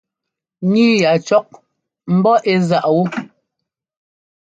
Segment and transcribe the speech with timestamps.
[0.71, 1.47] Níi ya cɔ́k
[2.17, 3.05] ḿbɔ́ ɛ́ záꞌ wú.